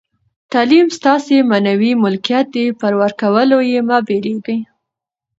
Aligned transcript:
تعلیم 0.51 0.87
ستاسي 0.97 1.37
معنوي 1.49 1.91
ملکیت 2.03 2.45
دئ، 2.53 2.65
پر 2.79 2.93
ورکولو 3.01 3.57
ئې 3.67 3.79
مه 3.87 3.97
بېرېږئ! 4.07 4.59